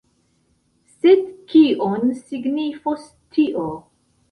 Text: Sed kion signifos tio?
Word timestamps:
Sed 0.93 1.21
kion 1.51 2.09
signifos 2.23 3.07
tio? 3.39 3.71